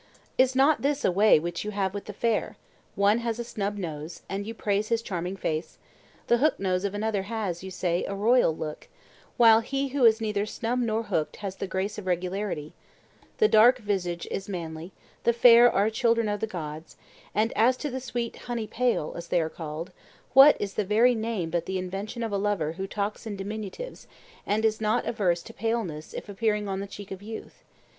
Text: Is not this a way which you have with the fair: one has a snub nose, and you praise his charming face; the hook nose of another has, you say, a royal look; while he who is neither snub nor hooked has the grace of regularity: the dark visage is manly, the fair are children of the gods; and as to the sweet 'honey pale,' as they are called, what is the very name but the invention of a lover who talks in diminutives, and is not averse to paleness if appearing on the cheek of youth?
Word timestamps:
Is 0.35 0.55
not 0.55 0.81
this 0.81 1.05
a 1.05 1.11
way 1.11 1.37
which 1.39 1.63
you 1.63 1.69
have 1.69 1.93
with 1.93 2.05
the 2.05 2.11
fair: 2.13 2.57
one 2.95 3.19
has 3.19 3.37
a 3.37 3.43
snub 3.43 3.77
nose, 3.77 4.23
and 4.27 4.47
you 4.47 4.55
praise 4.55 4.87
his 4.87 5.03
charming 5.03 5.35
face; 5.35 5.77
the 6.25 6.37
hook 6.39 6.59
nose 6.59 6.83
of 6.85 6.95
another 6.95 7.21
has, 7.21 7.63
you 7.63 7.69
say, 7.69 8.03
a 8.07 8.15
royal 8.15 8.57
look; 8.57 8.87
while 9.37 9.59
he 9.59 9.89
who 9.89 10.03
is 10.03 10.19
neither 10.19 10.47
snub 10.47 10.79
nor 10.79 11.03
hooked 11.03 11.35
has 11.35 11.57
the 11.57 11.67
grace 11.67 11.99
of 11.99 12.07
regularity: 12.07 12.73
the 13.37 13.47
dark 13.47 13.77
visage 13.77 14.27
is 14.31 14.49
manly, 14.49 14.91
the 15.23 15.33
fair 15.33 15.71
are 15.71 15.91
children 15.91 16.27
of 16.27 16.39
the 16.39 16.47
gods; 16.47 16.97
and 17.35 17.53
as 17.55 17.77
to 17.77 17.91
the 17.91 18.01
sweet 18.01 18.35
'honey 18.37 18.65
pale,' 18.65 19.13
as 19.15 19.27
they 19.27 19.39
are 19.39 19.49
called, 19.49 19.91
what 20.33 20.57
is 20.59 20.73
the 20.73 20.83
very 20.83 21.13
name 21.13 21.51
but 21.51 21.67
the 21.67 21.77
invention 21.77 22.23
of 22.23 22.31
a 22.31 22.39
lover 22.39 22.71
who 22.71 22.87
talks 22.87 23.27
in 23.27 23.35
diminutives, 23.35 24.07
and 24.47 24.65
is 24.65 24.81
not 24.81 25.05
averse 25.05 25.43
to 25.43 25.53
paleness 25.53 26.15
if 26.15 26.27
appearing 26.27 26.67
on 26.67 26.79
the 26.79 26.87
cheek 26.87 27.11
of 27.11 27.21
youth? 27.21 27.63